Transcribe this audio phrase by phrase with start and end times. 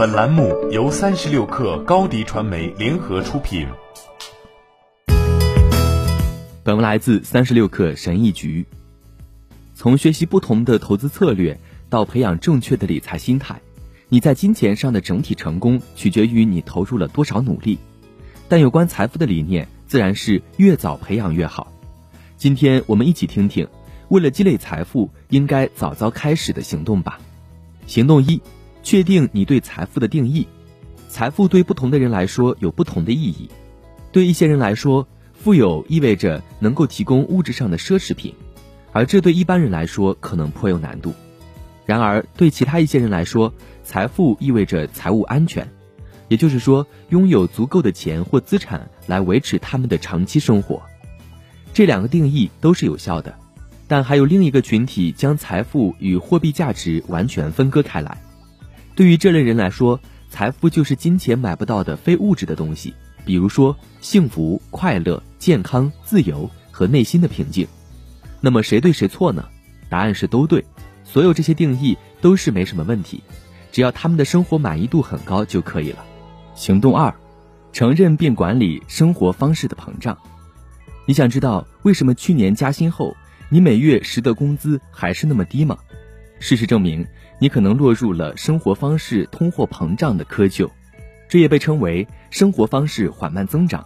[0.00, 3.68] 本栏目由三十六氪高低传媒联合出品。
[6.64, 8.64] 本文来自三十六氪神译局。
[9.74, 11.60] 从学习不同的投资策略
[11.90, 13.60] 到培养正确的理财心态，
[14.08, 17.78] 你在金钱上的整体成功取决于你投入了多少努力。
[18.48, 21.70] 但有关财富的理念，自然是越早培养越好。
[22.38, 23.68] 今天我们一起听听，
[24.08, 27.20] 为了积累财富，应该早早开始的行动吧。
[27.86, 28.40] 行动一，
[28.82, 30.46] 确定你对财富的定义。
[31.08, 33.50] 财富对不同的人来说有不同的意义。
[34.12, 38.34] 对一些人来说，富有意味着能够提供物质上的奢侈品，
[38.92, 41.14] 而这对一般人来说可能颇有难度。
[41.86, 43.52] 然而，对其他一些人来说，
[43.82, 45.68] 财富意味着财务安全，
[46.28, 50.82] 也就是说，拥有足够的钱或资产来维持他们的长期生活。
[51.72, 53.34] 这两个定义都是有效的。
[53.88, 58.22] 但还有另一个群体将财富与货币价值完全分割开来。
[59.00, 62.92] 对于这类人来说，财富就是金钱买不到的非物质的东西，
[63.24, 67.66] 比如说幸福、快乐、健康、自由和内心的平静。
[68.42, 69.48] 那么谁对谁错呢？
[69.88, 70.62] 答案是都对。
[71.02, 73.22] 所有这些定义都是没什么问题，
[73.72, 76.04] 只要他们的生活满意度很高就可以了。
[76.54, 77.10] 行动二，
[77.72, 80.18] 承认并管理生活方式的膨胀。
[81.06, 83.16] 你想知道为什么去年加薪后？
[83.48, 85.78] 你每月实得工资还是那么低吗？
[86.38, 87.06] 事实证明，
[87.40, 90.70] 你可能落入了生活方式通货膨胀的窠臼，
[91.26, 93.84] 这也被称为生活方式缓慢增长，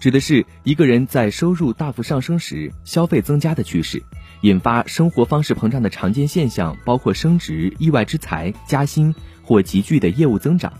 [0.00, 4.02] 指的是一个人在收入大幅上升时消费增加的趋势，
[4.40, 10.72] 引发生活方式膨胀的常见现象包括升职、意外之财、加薪或急剧的业务增长。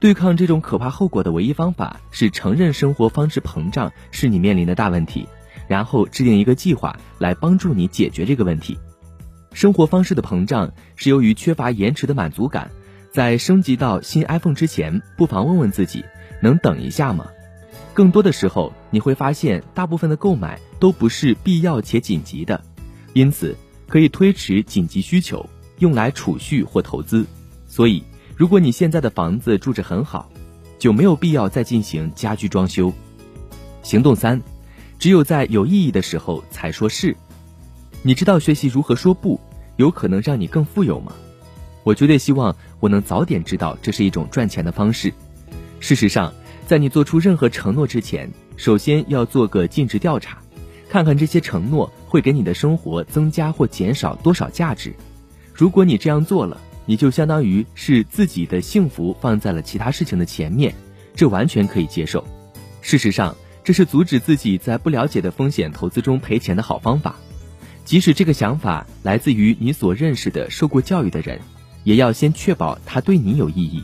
[0.00, 5.28] 对抗这种可怕后果的唯一方法是承认生活方式膨胀是你面临的大问题。
[5.68, 8.76] 然后制定一个计划来帮助你解决这个问题。
[9.52, 12.70] 生活方式的膨胀是由于缺乏延迟的满足感。
[13.12, 16.04] 在升级到新 iPhone 之前，不妨问问自己，
[16.40, 17.26] 能等一下吗？
[17.92, 22.62] 更多的时候，你会发现大部分的购买都不是必要且紧急的，
[23.12, 23.56] 因此
[23.88, 25.44] 可以推迟紧急需求，
[25.80, 27.26] 用来储蓄或投资。
[27.66, 28.04] 所以，
[28.36, 30.30] 如果你现在的房子住着很好，
[30.78, 32.92] 就没有必要再进行家居装修。
[33.82, 34.40] 行动三。
[35.00, 37.16] 只有在有意义的时候才说是。
[38.02, 39.40] 你知道学习如何说不，
[39.80, 41.12] 有可能让你更富有吗？
[41.84, 45.10] 我绝对希望我能早点知道这是一种赚钱的方式。
[45.80, 46.30] 事实上，
[46.66, 50.36] 在你做出任何承诺之前，首先要做个尽职调查，
[50.90, 54.94] 看看这些承诺会给你的生活增加或减少多少价值。
[55.54, 60.74] 如果你这样做了，你就相当于是自己的幸福放在了其他事情的前面，
[61.14, 62.22] 这完全可以接受。
[62.82, 63.34] 事实上。
[63.62, 67.14] 这是阻止自己在不了解的风险投资中赔钱的好方法，
[67.90, 71.40] 即使这个想法来自于你所认识的受过教育的人，
[71.82, 73.82] 也要先确保他对你有意义。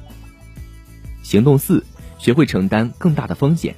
[1.24, 1.84] 行动四：
[2.16, 3.74] 学会承担更大的风险。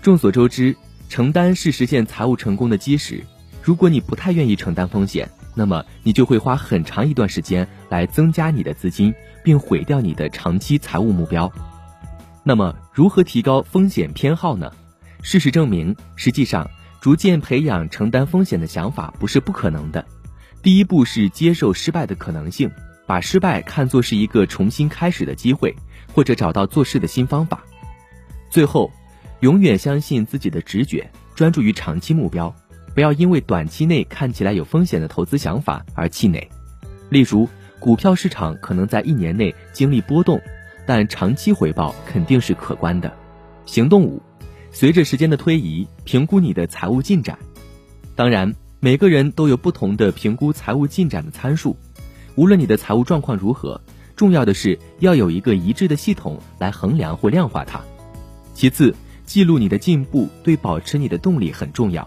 [0.00, 0.74] 众所周知，
[1.10, 3.22] 承担是实现财务成功的基石。
[3.62, 9.12] 如果你不太愿意承担风险，那么你就会花很长一段时间来增加你的资金，
[9.42, 11.52] 并毁掉你的长期财务目标。
[12.42, 14.72] 那么，如何提高风险偏好呢？
[15.20, 16.70] 事实证明，实际上
[17.04, 20.02] 逐渐培养承担风险的想法不是不可能的。
[20.62, 22.70] 第一步是接受失败的可能性，
[23.06, 25.76] 把失败看作是一个重新开始的机会，
[26.14, 27.62] 或者找到做事的新方法。
[28.48, 28.90] 最后，
[29.40, 32.50] 永远相信自己的直觉，专注于长期目标，
[32.94, 36.50] 不要因为短期内看起来有风险的投资想法而气馁。
[37.10, 37.46] 例如，
[37.78, 40.40] 股票市场可能在一年内经历波动，
[40.86, 43.14] 但长期回报肯定是可观的。
[43.66, 44.22] 行动五。
[44.74, 47.38] 随着时间的推移，评估你的财务进展。
[48.16, 51.76] 当然，每个人都有不同的评估财务进展的参数。
[52.34, 53.80] 无论你的财务状况如何，
[54.16, 57.80] 重要的是要有一个一致的系统来衡量或量化它。
[58.52, 58.92] 其次，
[59.24, 62.06] 记录你的进步对保持你的动力很重要。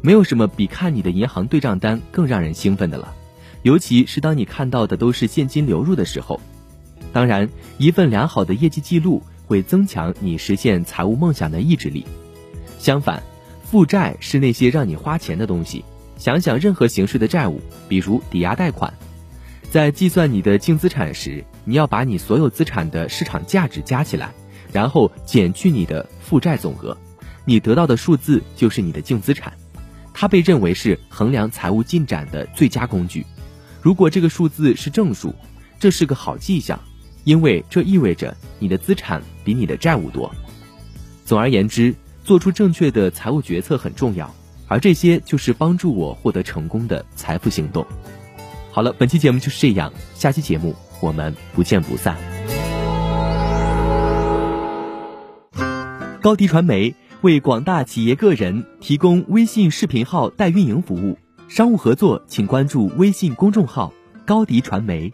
[0.00, 3.14] 没有什么比看你的银行对账单更让人兴奋的了，
[3.64, 6.40] 尤其是当你看到的都是现金流入的时候。
[7.12, 9.22] 当然，一份良好的业绩记录。
[9.48, 12.06] 会增强你实现财务梦想的意志力。
[12.78, 13.22] 相反，
[13.64, 15.84] 负债是那些让你花钱的东西。
[16.18, 18.92] 想想任何形式的债务，比如抵押贷款，
[19.70, 24.32] 在计算你的净资产时，你要把你所有资产的市场价值加起来，
[24.72, 26.96] 然后减去你的负债总额，
[27.44, 29.52] 你得到的数字就是你的净资产。
[30.12, 33.24] 它被认为是衡量财务进展的最佳工具。
[33.80, 35.32] 如果这个数字是正数，
[35.78, 36.80] 这是个好迹象。
[37.28, 40.34] 因为这意味着你的资产比你的债务多。
[41.26, 41.94] 总而言之
[42.24, 44.34] 做出正确的财务决策很重要
[44.66, 47.86] 而这些就是帮助我获得成功的财富行动。
[48.72, 52.16] 好了本期节目就是这样下期节目我们不见不散。
[56.22, 63.92] 高迪传媒为广大企业个人提供微信视频号代运营服务商务合作请关注微信公众号
[64.24, 65.12] 高迪传媒。